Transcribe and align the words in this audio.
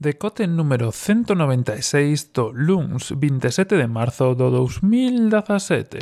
Decote 0.00 0.46
número 0.46 0.92
196 0.92 2.30
do 2.32 2.52
LUNS 2.54 3.18
27 3.18 3.74
de 3.74 3.88
marzo 3.90 4.38
do 4.38 4.46
2017. 4.46 5.98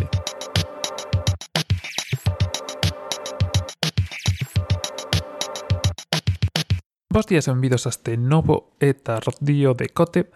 Bos 7.09 7.25
días 7.25 7.49
e 7.49 7.51
benvidos 7.57 7.89
a 7.89 7.97
este 7.97 8.21
novo 8.21 8.77
e 8.85 8.93
tardío 8.93 9.73
decote. 9.73 10.29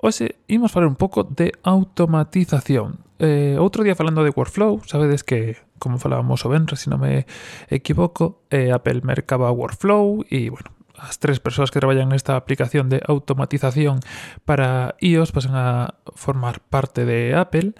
Hoxe 0.00 0.40
imos 0.48 0.72
falar 0.72 0.88
un 0.88 0.96
pouco 0.96 1.28
de 1.28 1.52
automatización. 1.60 3.04
Eh, 3.20 3.60
outro 3.60 3.84
día 3.84 3.92
falando 3.92 4.24
de 4.24 4.32
workflow, 4.32 4.80
sabedes 4.88 5.28
que, 5.28 5.60
como 5.76 6.00
falábamos 6.00 6.40
o 6.40 6.48
Benre, 6.48 6.80
se 6.80 6.88
si 6.88 6.88
non 6.88 7.04
me 7.04 7.28
equivoco, 7.68 8.48
eh, 8.48 8.72
Apple 8.72 9.04
mercaba 9.04 9.52
workflow 9.52 10.24
e, 10.32 10.48
bueno, 10.48 10.72
as 10.98 11.18
tres 11.18 11.40
persoas 11.42 11.70
que 11.70 11.80
traballan 11.82 12.10
nesta 12.10 12.38
aplicación 12.38 12.88
de 12.88 13.02
automatización 13.06 14.00
para 14.46 14.94
iOS 15.02 15.34
pasan 15.34 15.58
a 15.58 15.98
formar 16.14 16.62
parte 16.70 17.02
de 17.04 17.34
Apple, 17.34 17.74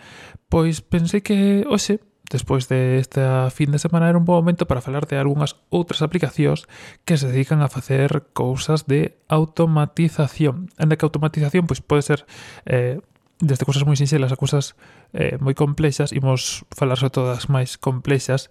pois 0.50 0.82
pensei 0.82 1.22
que 1.22 1.62
hoxe 1.70 2.02
despois 2.30 2.68
de 2.68 2.98
esta 2.98 3.50
fin 3.50 3.70
de 3.70 3.78
semana 3.78 4.08
era 4.08 4.18
un 4.18 4.24
bom 4.24 4.34
momento 4.34 4.66
para 4.66 4.80
falar 4.80 5.06
de 5.06 5.20
algunhas 5.20 5.60
outras 5.70 6.02
aplicacións 6.02 6.66
que 7.04 7.20
se 7.20 7.28
dedican 7.28 7.60
a 7.62 7.68
facer 7.68 8.32
cousas 8.32 8.88
de 8.88 9.14
automatización. 9.28 10.72
En 10.80 10.90
que 10.90 11.06
automatización 11.06 11.68
pois 11.68 11.84
pode 11.84 12.02
ser 12.02 12.26
eh, 12.66 12.98
desde 13.38 13.68
cousas 13.68 13.84
moi 13.84 13.98
sinxelas 13.98 14.32
a 14.32 14.40
cousas 14.40 14.74
eh, 15.12 15.36
moi 15.38 15.52
complexas, 15.52 16.16
imos 16.16 16.64
falar 16.72 16.96
sobre 16.96 17.12
todas 17.12 17.46
máis 17.52 17.76
complexas 17.76 18.48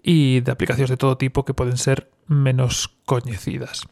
e 0.00 0.40
de 0.40 0.50
aplicacións 0.54 0.92
de 0.92 1.00
todo 1.00 1.18
tipo 1.18 1.42
que 1.42 1.56
poden 1.56 1.76
ser 1.76 2.06
menos 2.30 2.92
coñecidas. 3.02 3.88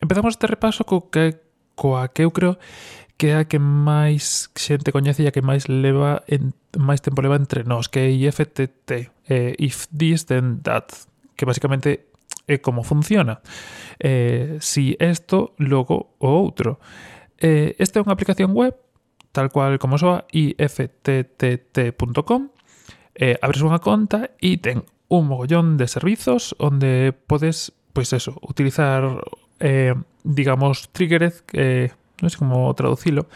Empezamos 0.00 0.34
este 0.34 0.46
repaso 0.46 0.84
co 0.84 1.10
que, 1.12 1.36
coa 1.76 2.08
que 2.08 2.24
eu 2.24 2.32
creo 2.32 2.56
que 3.20 3.36
é 3.36 3.36
a 3.36 3.44
que 3.44 3.60
máis 3.60 4.48
xente 4.56 4.96
coñece 4.96 5.20
e 5.20 5.28
a 5.28 5.34
que 5.36 5.44
máis 5.44 5.68
leva 5.68 6.24
en, 6.24 6.56
máis 6.80 7.04
tempo 7.04 7.20
leva 7.20 7.36
entre 7.36 7.68
nós, 7.68 7.92
que 7.92 8.00
é 8.00 8.08
IFTT, 8.08 9.12
eh, 9.28 9.52
If 9.60 9.92
This 9.92 10.24
Then 10.24 10.64
That, 10.64 10.88
que 11.36 11.44
basicamente 11.44 12.08
é 12.48 12.56
como 12.64 12.80
funciona. 12.80 13.44
Eh, 14.00 14.56
si 14.64 14.96
esto, 14.96 15.52
logo 15.60 16.16
o 16.16 16.32
outro. 16.32 16.80
Eh, 17.36 17.76
esta 17.76 18.00
é 18.00 18.02
unha 18.02 18.16
aplicación 18.16 18.56
web, 18.56 18.72
tal 19.36 19.52
cual 19.52 19.76
como 19.76 20.00
soa, 20.00 20.24
ifttt.com, 20.32 22.40
eh, 23.20 23.36
abres 23.44 23.60
unha 23.60 23.84
conta 23.84 24.32
e 24.40 24.56
ten 24.56 24.80
un 25.12 25.28
mogollón 25.28 25.76
de 25.76 25.92
servizos 25.92 26.56
onde 26.56 27.12
podes, 27.12 27.76
pois 27.92 28.08
eso, 28.16 28.40
utilizar 28.40 29.04
eh, 29.60 29.94
digamos, 30.24 30.90
triggers, 30.92 31.44
eh, 31.52 31.92
non 32.20 32.28
sei 32.28 32.40
como 32.40 32.68
traducilo, 32.76 33.28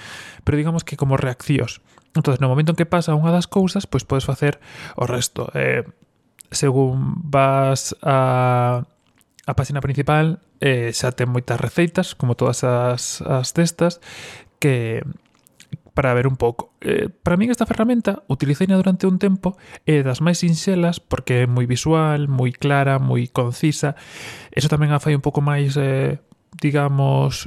pero 0.45 0.59
digamos 0.59 0.85
que 0.85 0.99
como 0.99 1.17
reaccións. 1.17 1.81
Entonces, 2.15 2.41
no 2.41 2.49
momento 2.49 2.73
en 2.73 2.79
que 2.79 2.89
pasa 2.89 3.17
unha 3.17 3.33
das 3.33 3.47
cousas, 3.47 3.87
pois 3.87 4.03
podes 4.03 4.27
facer 4.27 4.61
o 4.99 5.05
resto. 5.09 5.49
Eh, 5.55 5.85
según 6.51 7.21
vas 7.27 7.97
a 8.03 8.87
a 9.47 9.53
página 9.55 9.81
principal 9.81 10.41
eh, 10.61 10.89
xa 10.97 11.13
ten 11.13 11.29
moitas 11.29 11.61
receitas, 11.61 12.17
como 12.17 12.33
todas 12.33 12.65
as, 12.65 13.21
as 13.21 13.53
destas, 13.53 14.01
que, 14.57 15.05
para 15.95 16.13
ver 16.13 16.27
un 16.27 16.37
pouco. 16.37 16.75
Eh, 16.83 17.09
para 17.09 17.39
min 17.39 17.55
esta 17.55 17.65
ferramenta 17.65 18.27
utiliceina 18.27 18.77
durante 18.77 19.07
un 19.07 19.23
tempo 19.23 19.57
e 19.87 19.99
eh, 19.99 20.03
das 20.03 20.21
máis 20.21 20.43
sinxelas 20.43 20.99
porque 20.99 21.47
é 21.47 21.51
moi 21.51 21.65
visual, 21.71 22.27
moi 22.27 22.51
clara, 22.51 22.99
moi 22.99 23.31
concisa. 23.31 23.95
Eso 24.51 24.67
tamén 24.67 24.91
a 24.91 24.99
fai 24.99 25.15
un 25.15 25.23
pouco 25.23 25.41
máis, 25.41 25.79
eh, 25.79 26.19
digamos, 26.59 27.47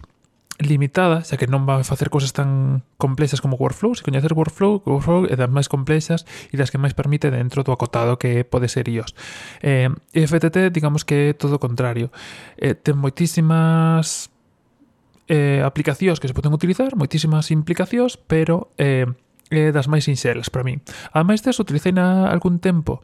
limitada, 0.57 1.21
xa 1.21 1.37
que 1.37 1.45
non 1.45 1.69
vai 1.69 1.85
facer 1.85 2.09
cousas 2.09 2.33
tan 2.33 2.81
complexas 2.97 3.43
como 3.43 3.59
Workflow. 3.61 3.93
Se 3.93 4.01
coñecer 4.01 4.33
Workflow, 4.33 4.81
Workflow 4.81 5.29
é 5.29 5.37
das 5.37 5.51
máis 5.51 5.69
complexas 5.69 6.25
e 6.49 6.57
das 6.57 6.73
que 6.73 6.81
máis 6.81 6.97
permite 6.97 7.29
dentro 7.29 7.61
do 7.61 7.75
acotado 7.75 8.17
que 8.17 8.41
pode 8.41 8.65
ser 8.71 8.89
iOS. 8.89 9.13
Eh, 9.61 9.91
FTT, 10.15 10.73
digamos 10.73 11.05
que 11.05 11.35
é 11.35 11.37
todo 11.37 11.59
o 11.59 11.61
contrario. 11.61 12.09
Eh, 12.57 12.73
ten 12.73 12.97
moitísimas 12.97 14.33
eh, 15.27 15.61
aplicacións 15.63 16.19
que 16.19 16.27
se 16.27 16.35
poden 16.35 16.55
utilizar, 16.55 16.95
moitísimas 16.95 17.51
implicacións, 17.51 18.15
pero 18.15 18.71
eh, 18.79 19.07
é 19.51 19.71
das 19.71 19.87
máis 19.87 20.07
sinxelas 20.07 20.51
para 20.51 20.63
mí. 20.63 20.79
Ademais 21.15 21.43
deso, 21.43 21.63
utilicei 21.63 21.95
na 21.95 22.27
algún 22.27 22.59
tempo 22.59 22.99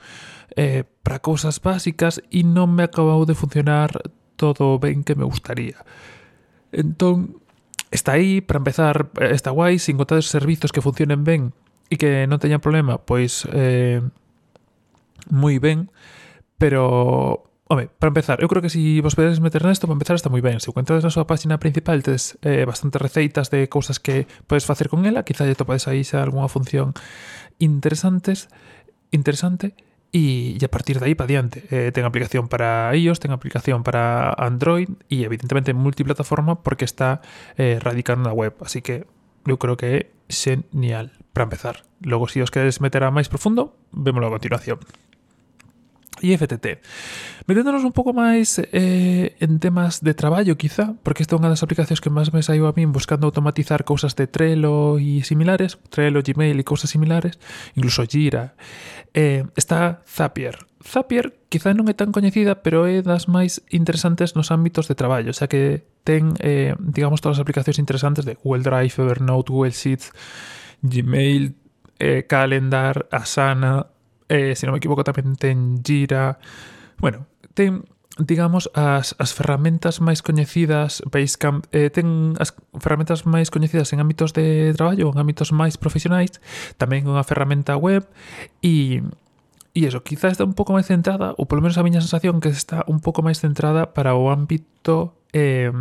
eh, 0.55 0.83
para 1.03 1.19
cousas 1.23 1.59
básicas 1.59 2.19
e 2.31 2.43
non 2.43 2.71
me 2.75 2.83
acabou 2.87 3.23
de 3.23 3.35
funcionar 3.35 3.91
todo 4.35 4.79
ben 4.79 5.03
que 5.07 5.15
me 5.15 5.23
gustaría. 5.23 5.79
Entón, 6.71 7.39
está 7.91 8.19
aí, 8.19 8.41
para 8.41 8.59
empezar, 8.59 9.11
eh, 9.19 9.31
está 9.31 9.51
guai, 9.51 9.79
sin 9.79 9.95
contar 9.95 10.19
os 10.19 10.27
servizos 10.27 10.71
que 10.71 10.83
funcionen 10.83 11.23
ben 11.23 11.55
e 11.87 11.95
que 11.95 12.27
non 12.27 12.41
teñan 12.41 12.63
problema, 12.63 12.99
pois 12.99 13.47
eh, 13.53 14.03
moi 15.31 15.59
ben, 15.63 15.87
pero 16.59 17.52
Home, 17.65 17.87
para 17.87 18.09
empezar, 18.09 18.43
eu 18.43 18.51
creo 18.51 18.61
que 18.61 18.69
se 18.69 18.77
si 18.77 18.99
vos 18.99 19.15
podedes 19.15 19.39
meter 19.39 19.63
nesto, 19.63 19.87
para 19.87 19.95
empezar 19.95 20.19
está 20.19 20.27
moi 20.27 20.43
ben. 20.43 20.59
Se 20.59 20.67
o 20.67 20.75
entrades 20.75 21.07
na 21.07 21.15
súa 21.15 21.23
página 21.23 21.63
principal 21.63 22.03
tedes 22.03 22.35
eh, 22.43 22.67
bastantes 22.67 22.99
receitas 22.99 23.47
de 23.47 23.71
cousas 23.71 24.03
que 24.03 24.27
podes 24.51 24.67
facer 24.67 24.91
con 24.91 25.07
ela, 25.07 25.23
quizá 25.23 25.47
lle 25.47 25.55
topades 25.55 25.87
aí 25.87 26.03
xa 26.03 26.19
algunha 26.19 26.51
función 26.51 26.91
interesantes, 27.63 28.51
interesante, 29.15 29.79
e, 30.13 30.59
e 30.59 30.63
a 30.63 30.69
partir 30.69 30.99
de 31.01 31.09
aí 31.09 31.15
para 31.15 31.31
diante. 31.31 31.65
Eh, 31.73 31.89
ten 31.91 32.05
aplicación 32.05 32.51
para 32.51 32.93
iOS, 32.93 33.23
ten 33.23 33.33
aplicación 33.33 33.81
para 33.81 34.35
Android 34.37 34.87
e 35.09 35.25
evidentemente 35.25 35.73
multiplataforma 35.73 36.61
porque 36.61 36.85
está 36.85 37.23
eh, 37.57 37.81
radicando 37.81 38.29
na 38.29 38.35
web. 38.35 38.53
Así 38.61 38.85
que 38.85 39.09
eu 39.47 39.57
creo 39.57 39.75
que 39.75 39.87
é 39.87 39.99
genial 40.29 41.11
para 41.33 41.49
empezar. 41.49 41.87
Logo, 42.05 42.29
se 42.29 42.37
si 42.37 42.45
os 42.45 42.53
queres 42.53 42.79
meter 42.79 43.03
a 43.03 43.09
máis 43.09 43.27
profundo, 43.27 43.73
vémoslo 43.91 44.29
a 44.29 44.35
continuación. 44.37 44.77
IFTT. 46.23 46.79
Meténdonos 47.45 47.83
un 47.83 47.91
pouco 47.91 48.15
máis 48.15 48.55
eh, 48.71 49.35
en 49.43 49.59
temas 49.59 49.99
de 49.99 50.15
traballo, 50.15 50.55
quizá, 50.55 50.95
porque 51.03 51.27
esta 51.27 51.35
é 51.35 51.39
unha 51.43 51.51
das 51.51 51.59
aplicacións 51.59 51.99
que 51.99 52.07
máis 52.07 52.31
me 52.31 52.39
saiu 52.39 52.63
a 52.65 52.71
min 52.71 52.95
buscando 52.95 53.27
automatizar 53.27 53.83
cousas 53.83 54.15
de 54.15 54.31
Trello 54.31 54.95
e 54.95 55.19
similares, 55.27 55.75
Trello, 55.91 56.23
Gmail 56.23 56.55
e 56.55 56.63
cousas 56.63 56.87
similares, 56.87 57.35
incluso 57.75 58.07
Jira. 58.07 58.55
Eh, 59.11 59.43
está 59.59 60.01
Zapier. 60.07 60.63
Zapier 60.79 61.35
quizá 61.51 61.75
non 61.75 61.91
é 61.91 61.95
tan 61.95 62.15
coñecida, 62.15 62.63
pero 62.63 62.87
é 62.87 63.03
das 63.03 63.27
máis 63.27 63.59
interesantes 63.67 64.39
nos 64.39 64.51
ámbitos 64.51 64.87
de 64.87 64.95
traballo, 64.95 65.35
xa 65.35 65.51
que 65.51 65.83
ten, 66.07 66.39
eh, 66.39 66.75
digamos, 66.79 67.19
todas 67.19 67.39
as 67.39 67.43
aplicacións 67.43 67.79
interesantes 67.79 68.23
de 68.23 68.39
Google 68.39 68.63
Drive, 68.63 68.95
Evernote, 68.99 69.51
Google 69.51 69.75
Sheets, 69.75 70.15
Gmail, 70.79 71.55
eh, 71.99 72.25
Calendar, 72.27 73.07
Asana, 73.11 73.92
eh, 74.33 74.57
se 74.57 74.65
non 74.65 74.73
me 74.73 74.81
equivoco 74.81 75.05
tamén 75.05 75.37
ten 75.37 75.85
Jira, 75.85 76.41
bueno, 76.97 77.29
ten 77.53 77.85
digamos, 78.17 78.69
as, 78.73 79.15
as 79.17 79.33
ferramentas 79.33 79.97
máis 79.97 80.21
coñecidas, 80.21 81.01
Basecamp, 81.09 81.65
eh, 81.73 81.89
ten 81.89 82.37
as 82.37 82.53
ferramentas 82.77 83.25
máis 83.25 83.49
coñecidas 83.49 83.89
en 83.93 84.01
ámbitos 84.01 84.37
de 84.37 84.73
traballo, 84.77 85.09
en 85.09 85.17
ámbitos 85.17 85.49
máis 85.49 85.81
profesionais, 85.81 86.37
tamén 86.77 87.09
unha 87.09 87.25
ferramenta 87.25 87.73
web, 87.73 88.05
e, 88.61 89.01
e 89.73 89.79
eso, 89.89 90.05
quizá 90.05 90.29
está 90.29 90.45
un 90.45 90.53
pouco 90.53 90.77
máis 90.77 90.85
centrada, 90.85 91.33
ou 91.41 91.49
polo 91.49 91.65
menos 91.65 91.81
a 91.81 91.85
miña 91.85 92.05
sensación 92.05 92.37
que 92.37 92.53
está 92.53 92.85
un 92.85 93.01
pouco 93.01 93.25
máis 93.25 93.41
centrada 93.41 93.97
para 93.97 94.13
o 94.13 94.29
ámbito 94.29 95.17
eh, 95.33 95.73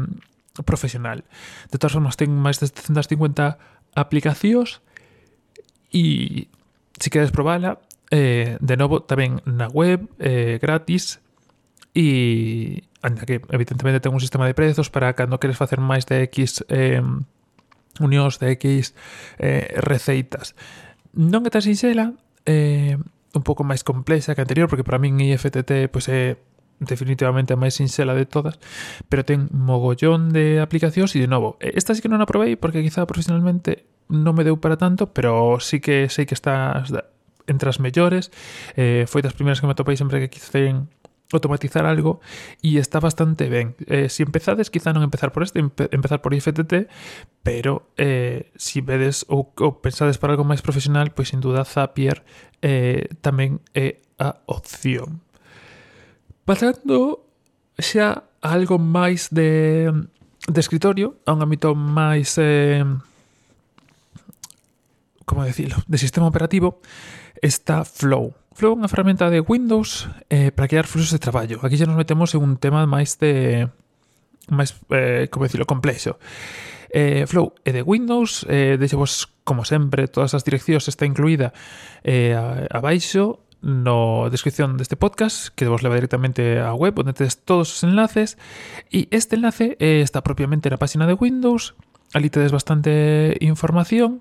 profesional. 0.64 1.28
De 1.68 1.76
todas 1.76 1.92
formas, 1.92 2.16
ten 2.16 2.32
máis 2.32 2.56
de 2.56 2.72
750 2.72 3.60
aplicacións, 3.92 4.80
e 5.92 6.48
se 6.96 7.12
queres 7.12 7.28
probala, 7.28 7.76
Eh, 8.12 8.60
de 8.60 8.76
novo, 8.76 9.00
tamén 9.08 9.40
na 9.48 9.72
web, 9.72 10.04
eh, 10.20 10.60
gratis, 10.60 11.24
e 11.96 12.84
anda 13.00 13.24
que 13.24 13.40
evidentemente 13.48 14.04
ten 14.04 14.12
un 14.12 14.20
sistema 14.20 14.44
de 14.44 14.52
prezos 14.52 14.92
para 14.92 15.16
cando 15.16 15.40
queres 15.40 15.56
facer 15.56 15.80
máis 15.80 16.04
de 16.04 16.20
X 16.28 16.64
eh, 16.68 17.00
unións 18.04 18.36
de 18.36 18.52
X 18.60 18.92
eh, 19.40 19.80
receitas. 19.80 20.52
Non 21.16 21.44
é 21.44 21.50
tan 21.52 21.64
sinxela, 21.64 22.12
eh, 22.44 23.00
un 23.32 23.42
pouco 23.44 23.64
máis 23.64 23.80
complexa 23.80 24.36
que 24.36 24.44
anterior, 24.44 24.68
porque 24.68 24.84
para 24.84 25.00
min 25.00 25.16
IFTT 25.16 25.88
pois, 25.88 26.08
é 26.12 26.36
eh, 26.36 26.40
definitivamente 26.84 27.52
a 27.52 27.60
máis 27.60 27.76
sinxela 27.76 28.12
de 28.12 28.28
todas, 28.28 28.60
pero 29.08 29.24
ten 29.24 29.48
mogollón 29.52 30.32
de 30.36 30.60
aplicacións 30.60 31.16
e 31.16 31.24
de 31.24 31.28
novo, 31.28 31.56
eh, 31.64 31.72
esta 31.76 31.96
sí 31.96 32.00
que 32.00 32.12
non 32.12 32.20
a 32.20 32.28
probei 32.28 32.60
porque 32.60 32.84
quizá 32.84 33.04
profesionalmente 33.08 33.88
non 34.08 34.36
me 34.36 34.44
deu 34.44 34.60
para 34.60 34.76
tanto, 34.80 35.12
pero 35.12 35.60
sí 35.60 35.80
que 35.80 36.08
sei 36.08 36.24
que 36.24 36.36
está 36.36 36.84
entre 37.46 37.68
as 37.68 37.78
mellores 37.78 38.30
eh, 38.76 39.04
foi 39.08 39.22
das 39.22 39.34
primeiras 39.34 39.60
que 39.60 39.66
me 39.66 39.74
atopei 39.74 39.96
sempre 39.96 40.20
que 40.22 40.30
quixen 40.38 40.88
automatizar 41.32 41.86
algo 41.86 42.20
e 42.60 42.78
está 42.78 43.00
bastante 43.00 43.48
ben. 43.48 43.74
Eh, 43.86 44.08
si 44.08 44.22
empezades, 44.22 44.68
quizá 44.68 44.92
non 44.92 45.02
empezar 45.02 45.32
por 45.32 45.42
este, 45.42 45.64
empe 45.64 45.88
empezar 45.90 46.20
por 46.20 46.36
IFTT, 46.36 46.88
pero 47.40 47.88
eh, 47.96 48.52
si 48.54 48.84
vedes 48.84 49.24
ou, 49.32 49.48
ou 49.48 49.80
pensades 49.80 50.20
para 50.20 50.36
algo 50.36 50.44
máis 50.44 50.60
profesional, 50.60 51.10
pois 51.16 51.32
sin 51.32 51.40
duda 51.40 51.64
Zapier 51.64 52.20
eh, 52.60 53.08
tamén 53.24 53.64
é 53.72 54.04
a 54.20 54.44
opción. 54.46 55.24
Pasando 56.44 57.24
xa 57.80 58.28
a 58.42 58.48
algo 58.52 58.76
máis 58.76 59.32
de, 59.32 59.88
de 60.46 60.60
escritorio, 60.60 61.16
a 61.24 61.32
un 61.32 61.40
ámbito 61.42 61.72
máis... 61.72 62.36
Eh, 62.36 62.84
como 65.24 65.46
decirlo, 65.46 65.80
de 65.86 65.96
sistema 65.96 66.26
operativo, 66.26 66.82
está 67.42 67.84
Flow. 67.84 68.32
Flow 68.54 68.72
é 68.72 68.78
unha 68.78 68.88
ferramenta 68.88 69.28
de 69.28 69.42
Windows 69.42 70.08
eh, 70.30 70.54
para 70.54 70.70
crear 70.70 70.86
fluxos 70.86 71.12
de 71.12 71.20
traballo. 71.20 71.58
Aquí 71.60 71.76
xa 71.76 71.84
nos 71.84 71.98
metemos 71.98 72.32
en 72.32 72.40
un 72.40 72.56
tema 72.56 72.86
máis 72.86 73.18
de... 73.18 73.66
máis, 74.48 74.78
eh, 74.94 75.26
como 75.28 75.44
decirlo, 75.44 75.66
complexo. 75.66 76.16
Eh, 76.94 77.26
Flow 77.26 77.52
é 77.66 77.74
de 77.74 77.82
Windows, 77.82 78.46
eh, 78.46 78.78
deixo 78.78 78.96
vos, 78.96 79.26
como 79.42 79.66
sempre, 79.66 80.06
todas 80.06 80.32
as 80.38 80.46
direccións 80.46 80.86
está 80.86 81.04
incluída 81.04 81.50
eh, 82.06 82.38
abaixo 82.70 83.42
no 83.62 84.28
descripción 84.28 84.76
deste 84.76 84.98
podcast 84.98 85.54
que 85.54 85.70
vos 85.70 85.86
leva 85.86 85.94
directamente 85.94 86.58
á 86.58 86.74
web 86.74 86.98
onde 86.98 87.14
tedes 87.14 87.38
todos 87.38 87.70
os 87.70 87.80
enlaces 87.86 88.34
e 88.90 89.06
este 89.14 89.38
enlace 89.38 89.78
eh, 89.78 90.02
está 90.02 90.26
propiamente 90.26 90.66
na 90.66 90.82
página 90.82 91.06
de 91.06 91.14
Windows 91.14 91.78
ali 92.10 92.26
tedes 92.26 92.50
bastante 92.50 93.38
información 93.38 94.18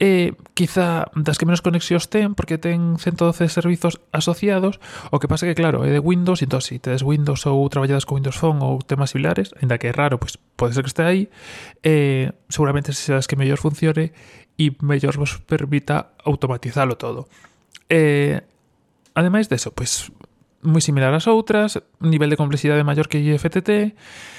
eh, 0.00 0.32
quizá 0.56 1.12
das 1.12 1.36
que 1.36 1.44
menos 1.44 1.60
conexións 1.60 2.08
ten 2.08 2.32
porque 2.32 2.56
ten 2.56 2.96
112 2.96 3.52
servizos 3.52 4.00
asociados. 4.16 4.80
O 5.12 5.20
que 5.20 5.28
pasa 5.28 5.44
que 5.44 5.52
claro, 5.52 5.84
é 5.84 5.92
de 5.92 6.00
Windows 6.00 6.40
e 6.40 6.48
entón 6.48 6.64
si 6.64 6.80
tedes 6.80 7.04
Windows 7.04 7.44
ou 7.44 7.60
traballadas 7.68 8.08
con 8.08 8.16
Windows 8.16 8.40
Phone 8.40 8.64
ou 8.64 8.80
temas 8.80 9.12
similares, 9.12 9.52
ainda 9.60 9.76
que 9.76 9.92
é 9.92 9.94
raro, 9.94 10.16
pois 10.16 10.40
pode 10.56 10.72
ser 10.72 10.88
que 10.88 10.90
este 10.90 11.04
aí 11.04 11.22
eh, 11.84 12.32
seguramente 12.48 12.96
seas 12.96 13.28
que 13.28 13.36
mellor 13.36 13.60
funcione 13.60 14.16
e 14.56 14.72
mellor 14.80 15.20
vos 15.20 15.36
permita 15.44 16.16
automatizalo 16.24 16.96
todo. 16.96 17.28
Eh, 17.92 18.40
ademais 19.12 19.52
deso, 19.52 19.76
pois 19.76 20.08
moi 20.64 20.80
similar 20.80 21.12
ás 21.12 21.28
outras, 21.28 21.76
nivel 22.00 22.32
de 22.32 22.40
complexidade 22.40 22.88
maior 22.88 23.04
que 23.04 23.20
IFTT, 23.20 23.92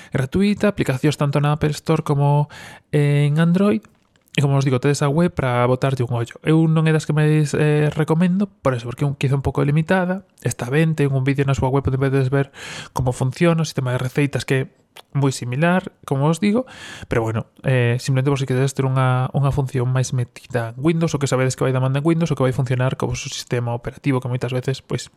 gratuita, 0.09 0.73
aplicacións 0.73 1.21
tanto 1.21 1.37
na 1.37 1.53
Apple 1.53 1.73
Store 1.77 2.01
como 2.01 2.49
eh, 2.89 3.29
en 3.29 3.37
Android, 3.37 3.85
E 4.31 4.39
como 4.39 4.55
os 4.55 4.63
digo, 4.63 4.79
tedes 4.79 5.03
a 5.03 5.11
web 5.11 5.35
para 5.35 5.67
botarlle 5.67 6.07
un 6.07 6.15
ollo. 6.15 6.39
Eu 6.39 6.63
non 6.71 6.87
é 6.87 6.95
das 6.95 7.03
que 7.03 7.11
máis 7.11 7.51
eh, 7.51 7.91
recomendo, 7.91 8.47
por 8.47 8.71
eso, 8.71 8.87
porque 8.87 9.03
é 9.03 9.07
un, 9.07 9.19
quizá 9.19 9.35
un 9.35 9.43
pouco 9.43 9.59
limitada, 9.59 10.23
está 10.39 10.71
ben, 10.71 10.95
ten 10.95 11.11
un 11.11 11.27
vídeo 11.27 11.43
na 11.43 11.51
súa 11.51 11.67
web 11.67 11.83
onde 11.83 11.99
podes 11.99 12.31
ver 12.31 12.55
como 12.95 13.11
funciona 13.11 13.59
o 13.59 13.67
sistema 13.67 13.91
de 13.91 13.99
receitas 13.99 14.47
que 14.47 14.55
é 14.55 14.63
moi 15.11 15.35
similar, 15.35 15.91
como 16.07 16.31
os 16.31 16.39
digo, 16.39 16.63
pero 17.11 17.19
bueno, 17.19 17.51
eh, 17.67 17.99
simplemente 17.99 18.31
por 18.31 18.39
si 18.39 18.47
queredes 18.47 18.71
ter 18.71 18.87
unha, 18.87 19.27
unha 19.35 19.51
función 19.51 19.91
máis 19.91 20.15
metida 20.15 20.71
en 20.71 20.79
Windows, 20.79 21.11
o 21.11 21.19
que 21.19 21.27
sabedes 21.27 21.59
que 21.59 21.67
vai 21.67 21.75
da 21.75 21.83
manda 21.83 21.99
en 21.99 22.07
Windows, 22.07 22.31
o 22.31 22.35
que 22.39 22.47
vai 22.47 22.55
funcionar 22.55 22.95
como 22.95 23.11
o 23.11 23.19
sistema 23.19 23.75
operativo, 23.75 24.23
que 24.23 24.31
moitas 24.31 24.55
veces, 24.55 24.79
pois, 24.79 25.11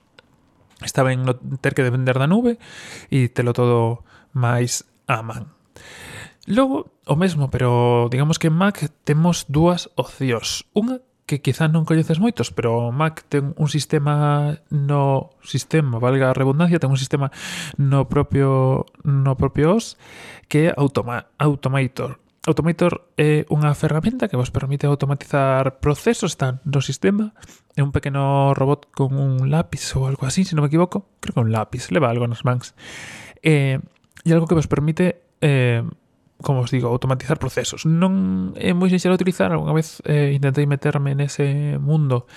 está 0.83 1.07
ben 1.07 1.23
no 1.23 1.39
ter 1.63 1.79
que 1.79 1.87
depender 1.87 2.19
da 2.19 2.27
nube 2.27 2.59
e 3.15 3.31
telo 3.31 3.55
todo 3.55 4.03
máis 4.35 4.83
a 5.07 5.23
man. 5.23 5.55
Logo, 6.47 6.93
o 7.07 7.17
mesmo, 7.17 7.51
pero 7.51 8.09
digamos 8.11 8.39
que 8.39 8.49
en 8.49 8.55
Mac 8.55 8.93
temos 9.05 9.49
dúas 9.49 9.89
opcións. 9.97 10.69
Unha 10.77 11.01
que 11.25 11.41
quizá 11.41 11.73
non 11.73 11.89
coñeces 11.89 12.21
moitos, 12.21 12.53
pero 12.53 12.93
Mac 12.93 13.25
ten 13.33 13.57
un 13.57 13.69
sistema 13.73 14.61
no 14.69 15.33
sistema, 15.41 15.97
valga 15.97 16.29
a 16.29 16.37
redundancia, 16.37 16.77
ten 16.77 16.93
un 16.93 17.01
sistema 17.01 17.33
no 17.81 18.05
propio 18.13 18.85
no 19.09 19.33
propio 19.41 19.81
OS 19.81 19.97
que 20.53 20.69
é 20.69 20.71
automa 20.77 21.33
Automator. 21.41 22.21
Automator 22.45 23.09
é 23.17 23.49
unha 23.49 23.73
ferramenta 23.73 24.29
que 24.29 24.37
vos 24.37 24.53
permite 24.53 24.85
automatizar 24.85 25.81
procesos 25.81 26.37
tan 26.37 26.61
do 26.69 26.85
sistema. 26.85 27.33
É 27.73 27.81
un 27.81 27.89
pequeno 27.89 28.53
robot 28.53 28.93
con 28.93 29.17
un 29.17 29.49
lápiz 29.49 29.97
ou 29.97 30.05
algo 30.05 30.29
así, 30.29 30.45
se 30.45 30.53
non 30.53 30.61
me 30.61 30.69
equivoco. 30.69 31.09
Creo 31.25 31.41
que 31.41 31.45
un 31.49 31.57
lápiz, 31.57 31.89
leva 31.89 32.13
algo 32.13 32.29
nas 32.29 32.45
mans. 32.45 32.77
Eh, 33.41 33.81
e 33.81 34.29
algo 34.29 34.45
que 34.45 34.61
vos 34.61 34.69
permite 34.69 35.25
eh, 35.41 35.89
como 36.45 36.61
os 36.61 36.71
digo, 36.71 36.93
automatizar 36.93 37.41
procesos. 37.41 37.89
Non 37.89 38.53
é 38.61 38.77
moi 38.77 38.93
sinxelo 38.93 39.17
utilizar, 39.17 39.49
algunha 39.51 39.73
vez 39.73 40.05
eh, 40.05 40.37
intentei 40.37 40.69
meterme 40.69 41.17
nese 41.17 41.81
mundo, 41.81 42.29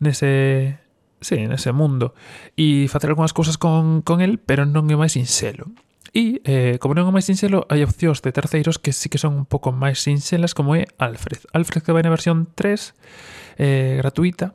nese 0.00 0.80
sí, 1.20 1.46
nese 1.46 1.70
mundo 1.70 2.16
e 2.56 2.88
facer 2.88 3.12
algunhas 3.12 3.36
cousas 3.36 3.60
con, 3.60 4.02
con 4.02 4.24
el, 4.24 4.40
pero 4.40 4.64
non 4.64 4.88
é 4.90 4.96
máis 4.96 5.14
sinxelo. 5.14 5.70
E, 6.12 6.44
eh, 6.44 6.76
como 6.76 6.92
non 6.92 7.08
é 7.08 7.12
máis 7.12 7.24
sinxelo, 7.24 7.64
hai 7.72 7.80
opcións 7.84 8.20
de 8.20 8.32
terceiros 8.36 8.76
que 8.76 8.92
sí 8.92 9.08
que 9.08 9.20
son 9.20 9.32
un 9.32 9.46
pouco 9.48 9.72
máis 9.72 10.00
sinxelas, 10.00 10.52
como 10.52 10.76
é 10.76 10.84
Alfred. 11.00 11.44
Alfred 11.56 11.80
que 11.80 11.94
vai 11.94 12.04
na 12.04 12.12
versión 12.12 12.52
3, 12.52 13.60
eh, 13.60 13.96
gratuita, 14.00 14.52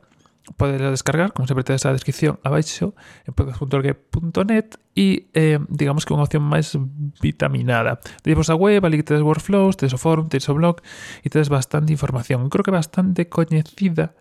podes 0.56 0.80
descargar, 0.80 1.32
como 1.32 1.46
sempre 1.46 1.64
tedes 1.64 1.84
a 1.86 1.92
descripción 1.92 2.38
abaixo 2.42 2.94
en 3.26 3.34
podcast.org.net 3.34 4.78
e 4.96 5.28
eh, 5.34 5.58
digamos 5.68 6.06
que 6.06 6.14
unha 6.14 6.24
opción 6.24 6.46
máis 6.46 6.74
vitaminada. 7.20 8.00
Tedes 8.24 8.48
a 8.48 8.56
web, 8.56 8.80
ali 8.82 9.02
tedes 9.04 9.22
workflows, 9.22 9.76
tedes 9.76 9.94
o 9.94 10.00
forum, 10.00 10.30
tedes 10.32 10.48
o 10.48 10.54
blog 10.56 10.80
e 11.22 11.28
tedes 11.28 11.52
bastante 11.52 11.92
información. 11.92 12.48
Creo 12.48 12.64
que 12.64 12.72
bastante 12.72 13.28
coñecida, 13.28 14.16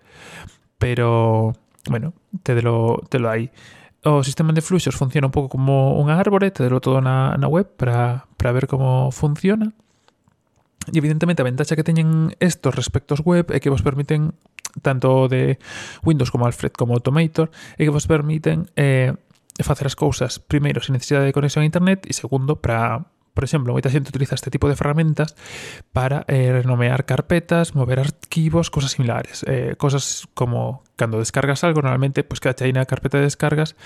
pero, 0.77 1.53
bueno, 1.89 2.13
tedelo, 2.43 3.01
telo 3.09 3.29
aí. 3.29 3.49
O 4.05 4.23
sistema 4.23 4.53
de 4.53 4.61
fluxos 4.61 4.95
funciona 4.95 5.27
un 5.27 5.35
pouco 5.35 5.49
como 5.49 5.97
unha 5.97 6.19
árbore, 6.19 6.53
tedelo 6.53 6.83
todo 6.83 7.01
na, 7.01 7.35
na 7.35 7.49
web 7.49 7.65
para, 7.75 8.29
para 8.37 8.53
ver 8.53 8.69
como 8.69 9.09
funciona. 9.09 9.73
E 10.93 10.97
evidentemente 10.97 11.43
a 11.43 11.47
ventaxa 11.47 11.75
que 11.75 11.83
teñen 11.83 12.35
estos 12.39 12.73
respectos 12.75 13.21
web 13.23 13.51
é 13.51 13.59
que 13.59 13.71
vos 13.71 13.83
permiten 13.83 14.35
tanto 14.81 15.27
de 15.27 15.57
Windows 16.05 16.31
como 16.31 16.45
Alfred 16.45 16.73
como 16.77 16.93
Automator 16.93 17.49
é 17.77 17.83
que 17.83 17.93
vos 17.93 18.05
permiten 18.05 18.69
eh, 18.77 19.13
facer 19.63 19.89
as 19.89 19.97
cousas 19.97 20.37
primeiro 20.37 20.83
sin 20.85 20.93
necesidade 20.93 21.25
de 21.25 21.33
conexión 21.33 21.65
a 21.65 21.69
internet 21.69 22.05
e 22.05 22.13
segundo 22.13 22.61
para 22.61 23.09
por 23.37 23.45
exemplo, 23.45 23.69
moita 23.69 23.93
xente 23.93 24.09
utiliza 24.09 24.33
este 24.33 24.49
tipo 24.49 24.65
de 24.65 24.73
ferramentas 24.73 25.37
para 25.93 26.25
eh, 26.25 26.49
renomear 26.57 27.05
carpetas, 27.05 27.77
mover 27.77 28.01
arquivos, 28.01 28.73
cosas 28.73 28.97
similares. 28.97 29.45
Eh, 29.45 29.77
cosas 29.77 30.25
como 30.33 30.81
cando 30.97 31.21
descargas 31.21 31.61
algo, 31.61 31.85
normalmente 31.85 32.25
pois, 32.25 32.41
pues, 32.41 32.57
queda 32.57 32.65
aí 32.65 32.73
na 32.73 32.89
carpeta 32.89 33.21
de 33.21 33.29
descargas 33.29 33.77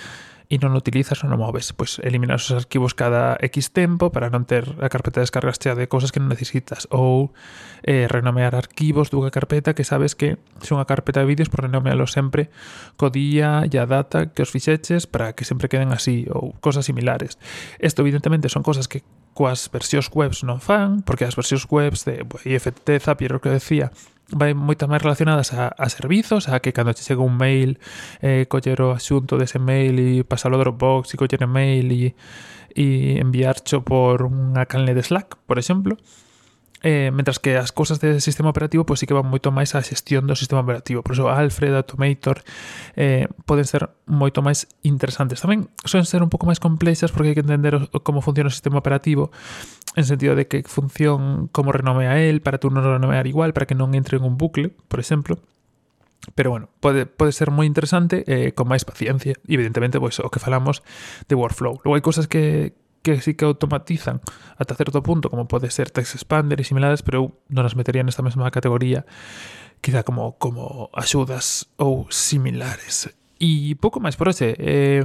e 0.52 0.60
non 0.60 0.76
o 0.76 0.84
utilizas 0.84 1.24
ou 1.24 1.32
non 1.32 1.40
moves. 1.40 1.72
Pois 1.72 2.04
eliminar 2.04 2.36
os 2.36 2.52
arquivos 2.52 2.92
cada 2.92 3.40
X 3.40 3.72
tempo 3.72 4.12
para 4.12 4.28
non 4.28 4.44
ter 4.44 4.68
a 4.84 4.92
carpeta 4.92 5.24
de 5.24 5.32
descargas 5.32 5.56
chea 5.56 5.80
de 5.80 5.88
cousas 5.88 6.12
que 6.12 6.20
non 6.20 6.28
necesitas 6.28 6.92
ou 6.92 7.32
eh, 7.88 8.12
renomear 8.12 8.52
arquivos 8.60 9.08
dunha 9.08 9.32
carpeta 9.32 9.72
que 9.72 9.88
sabes 9.88 10.12
que 10.12 10.36
se 10.60 10.76
unha 10.76 10.84
carpeta 10.84 11.24
de 11.24 11.32
vídeos 11.32 11.48
por 11.48 11.64
renomealo 11.64 12.04
sempre 12.04 12.52
co 13.00 13.08
día 13.08 13.64
e 13.64 13.72
a 13.80 13.88
data 13.88 14.36
que 14.36 14.44
os 14.44 14.52
fixeches 14.52 15.08
para 15.08 15.32
que 15.32 15.48
sempre 15.48 15.72
queden 15.72 15.96
así 15.96 16.28
ou 16.28 16.52
cosas 16.60 16.84
similares. 16.84 17.40
Isto 17.80 18.04
evidentemente 18.04 18.52
son 18.52 18.68
cosas 18.68 18.92
que 18.92 19.08
coas 19.32 19.72
versións 19.72 20.12
webs 20.12 20.44
non 20.44 20.60
fan, 20.60 21.00
porque 21.08 21.24
as 21.24 21.40
versións 21.40 21.64
webs 21.72 22.04
de 22.04 22.28
IFTT, 22.44 23.00
Zapier, 23.00 23.32
o 23.32 23.40
que 23.40 23.56
decía, 23.56 23.96
vai 24.32 24.54
moitas 24.54 24.88
máis 24.88 25.04
relacionadas 25.04 25.54
a, 25.54 25.76
a 25.76 25.88
servizos, 25.88 26.48
a 26.48 26.60
que 26.60 26.74
cando 26.74 26.94
che 26.94 27.04
chega 27.04 27.22
un 27.22 27.38
mail 27.38 27.80
eh, 28.22 28.48
coller 28.48 28.82
o 28.82 28.96
asunto 28.96 29.38
dese 29.38 29.60
mail 29.60 30.00
e 30.00 30.24
pasalo 30.24 30.58
a 30.58 30.62
Dropbox 30.64 31.14
e 31.14 31.20
coller 31.20 31.44
o 31.44 31.50
mail 31.50 31.88
e, 31.92 32.16
e 32.74 33.20
enviarcho 33.20 33.84
por 33.84 34.24
unha 34.28 34.66
canle 34.66 34.96
de 34.96 35.04
Slack, 35.04 35.38
por 35.46 35.60
exemplo. 35.60 36.00
Eh, 36.82 37.14
mentras 37.14 37.38
que 37.38 37.62
as 37.62 37.70
cousas 37.70 38.02
de 38.02 38.18
sistema 38.18 38.50
operativo 38.50 38.90
pois 38.90 38.98
sí 38.98 39.06
que 39.06 39.14
van 39.14 39.30
moito 39.30 39.54
máis 39.54 39.78
á 39.78 39.86
xestión 39.86 40.26
do 40.26 40.34
sistema 40.34 40.66
operativo. 40.66 41.06
Por 41.06 41.14
iso 41.14 41.30
Alfred, 41.30 41.78
Automator 41.78 42.42
eh, 42.98 43.30
poden 43.46 43.70
ser 43.70 43.94
moito 44.10 44.42
máis 44.42 44.66
interesantes. 44.82 45.46
Tamén 45.46 45.70
son 45.86 46.10
ser 46.10 46.26
un 46.26 46.34
pouco 46.34 46.50
máis 46.50 46.58
complexas 46.58 47.14
porque 47.14 47.32
hai 47.32 47.38
que 47.38 47.46
entender 47.46 47.78
o, 47.78 47.86
como 48.02 48.26
funciona 48.26 48.50
o 48.50 48.54
sistema 48.54 48.82
operativo 48.82 49.30
en 49.94 50.10
sentido 50.10 50.34
de 50.34 50.50
que 50.50 50.66
función 50.66 51.54
como 51.54 51.70
renomea 51.70 52.18
el, 52.18 52.42
para 52.42 52.58
tú 52.58 52.74
non 52.74 52.82
renomear 52.82 53.30
igual 53.30 53.54
para 53.54 53.70
que 53.70 53.78
non 53.78 53.94
entre 53.94 54.18
en 54.18 54.26
un 54.26 54.42
bucle, 54.42 54.74
por 54.90 54.98
exemplo. 54.98 55.38
Pero 56.36 56.52
bueno, 56.52 56.70
pode, 56.80 57.06
pode 57.06 57.34
ser 57.34 57.50
moi 57.50 57.66
interesante 57.66 58.22
eh, 58.30 58.54
con 58.54 58.70
máis 58.70 58.86
paciencia, 58.86 59.38
evidentemente, 59.50 59.98
pois, 59.98 60.22
o 60.22 60.30
que 60.30 60.38
falamos 60.38 60.86
de 61.26 61.34
workflow. 61.34 61.82
Logo 61.82 61.98
hai 61.98 62.06
cousas 62.06 62.30
que, 62.30 62.78
que 63.02 63.20
sí 63.22 63.34
que 63.34 63.46
automatizan 63.46 64.22
ata 64.58 64.78
certo 64.78 65.02
punto, 65.02 65.30
como 65.30 65.50
pode 65.50 65.70
ser 65.74 65.90
text 65.90 66.16
expander 66.16 66.62
e 66.62 66.66
similares, 66.66 67.02
pero 67.02 67.18
eu 67.18 67.26
non 67.50 67.66
as 67.66 67.74
metería 67.74 68.06
nesta 68.06 68.22
mesma 68.22 68.50
categoría, 68.54 69.04
quizá 69.82 70.06
como, 70.06 70.38
como 70.38 70.94
axudas 70.94 71.70
ou 71.82 72.06
similares. 72.14 73.10
E 73.42 73.74
pouco 73.82 73.98
máis 73.98 74.14
por 74.14 74.30
ese. 74.30 74.54
Eh, 74.62 75.02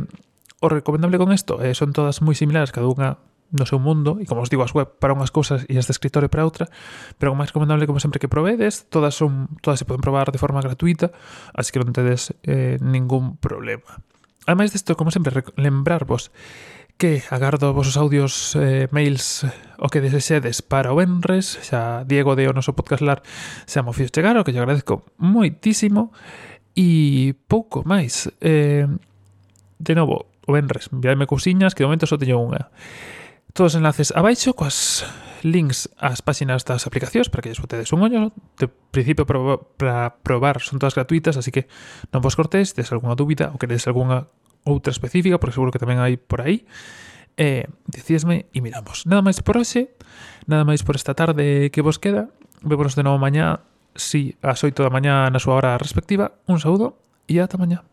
o 0.61 0.69
recomendable 0.69 1.17
con 1.17 1.33
isto 1.33 1.61
eh, 1.65 1.73
son 1.73 1.97
todas 1.97 2.21
moi 2.21 2.37
similares, 2.37 2.73
cada 2.73 2.89
unha 2.89 3.17
no 3.53 3.65
seu 3.65 3.79
mundo, 3.79 4.19
e 4.19 4.27
como 4.27 4.43
os 4.43 4.51
digo, 4.51 4.67
as 4.67 4.75
web 4.75 4.99
para 4.99 5.15
unhas 5.15 5.31
cousas 5.31 5.63
e 5.71 5.79
as 5.79 5.87
de 5.87 5.95
escritorio 5.95 6.27
para 6.27 6.43
outra, 6.43 6.67
pero 7.17 7.31
o 7.31 7.39
máis 7.39 7.55
recomendable, 7.55 7.87
como 7.87 8.03
sempre, 8.03 8.19
que 8.19 8.29
provedes, 8.29 8.91
todas 8.91 9.15
son 9.15 9.49
todas 9.63 9.79
se 9.79 9.87
poden 9.87 10.03
probar 10.03 10.35
de 10.35 10.41
forma 10.43 10.59
gratuita, 10.59 11.15
así 11.55 11.71
que 11.71 11.79
non 11.81 11.95
tedes 11.95 12.35
eh, 12.43 12.77
ningún 12.83 13.39
problema. 13.39 14.03
Ademais 14.47 14.71
disto, 14.75 14.95
como 14.99 15.11
sempre, 15.11 15.43
lembrarvos 15.59 16.31
que 16.97 17.23
agardo 17.31 17.75
vosos 17.75 17.97
audios, 17.97 18.57
eh, 18.57 18.89
mails 18.91 19.45
o 19.79 19.89
que 19.93 20.01
desexedes 20.01 20.65
para 20.65 20.97
o 20.97 21.05
Enres, 21.05 21.61
xa 21.61 22.09
Diego 22.09 22.33
de 22.37 22.49
o 22.49 22.57
noso 22.57 22.73
podcast 22.73 23.05
lar 23.05 23.21
xa 23.69 23.85
mo 23.85 23.93
fixo 23.93 24.17
chegar, 24.17 24.41
o 24.41 24.45
que 24.45 24.57
lle 24.57 24.65
agradezco 24.65 25.05
moitísimo 25.21 26.09
e 26.73 27.37
pouco 27.49 27.85
máis. 27.85 28.33
Eh, 28.41 28.89
de 29.77 29.95
novo, 29.95 30.33
o 30.49 30.57
Enres, 30.57 30.89
enviadme 30.89 31.29
cousiñas 31.29 31.77
que 31.77 31.85
de 31.85 31.89
momento 31.93 32.09
só 32.09 32.17
teño 32.17 32.41
unha. 32.41 32.73
Todos 33.53 33.77
os 33.77 33.79
enlaces 33.81 34.09
abaixo 34.17 34.57
coas 34.57 35.05
links 35.45 35.93
ás 36.01 36.25
páxinas 36.25 36.65
das 36.65 36.89
aplicacións 36.89 37.29
para 37.29 37.45
que 37.45 37.53
lles 37.53 37.61
botedes 37.61 37.93
un 37.93 38.09
ollo. 38.09 38.33
De 38.57 38.73
principio 38.73 39.29
para 39.29 40.17
probar 40.25 40.65
son 40.65 40.81
todas 40.81 40.97
gratuitas, 40.97 41.37
así 41.37 41.53
que 41.53 41.69
non 42.09 42.25
vos 42.25 42.33
cortéis, 42.33 42.73
tes 42.73 42.89
algunha 42.89 43.13
dúbida 43.13 43.53
ou 43.53 43.61
queredes 43.61 43.85
algunha 43.85 44.33
outra 44.67 44.91
específica, 44.91 45.39
porque 45.39 45.55
seguro 45.55 45.71
que 45.71 45.81
tamén 45.81 46.03
hai 46.03 46.19
por 46.19 46.43
aí, 46.43 46.67
e 47.39 47.71
decídesme 47.87 48.51
e 48.51 48.59
miramos. 48.59 49.07
Nada 49.07 49.23
máis 49.23 49.39
por 49.41 49.57
hoxe, 49.57 49.95
nada 50.51 50.67
máis 50.67 50.83
por 50.83 50.99
esta 50.99 51.15
tarde 51.15 51.71
que 51.71 51.81
vos 51.81 52.03
queda. 52.03 52.29
Vémonos 52.67 52.99
de 52.99 53.07
novo 53.07 53.23
mañá, 53.23 53.63
si, 53.95 54.35
sí, 54.35 54.43
ás 54.43 54.61
8 54.61 54.75
da 54.83 54.91
mañá 54.91 55.31
na 55.31 55.39
súa 55.39 55.57
hora 55.57 55.79
respectiva. 55.79 56.37
Un 56.51 56.59
saúdo 56.59 56.99
e 57.31 57.39
ata 57.39 57.57
mañá. 57.57 57.87